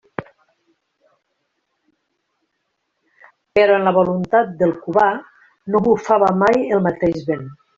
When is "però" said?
3.59-3.77